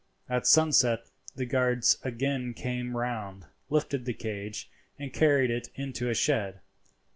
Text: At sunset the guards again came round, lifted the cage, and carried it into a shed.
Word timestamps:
At 0.27 0.47
sunset 0.47 1.11
the 1.35 1.45
guards 1.45 1.99
again 2.01 2.55
came 2.55 2.97
round, 2.97 3.45
lifted 3.69 4.05
the 4.05 4.15
cage, 4.15 4.67
and 4.97 5.13
carried 5.13 5.51
it 5.51 5.69
into 5.75 6.09
a 6.09 6.15
shed. 6.15 6.59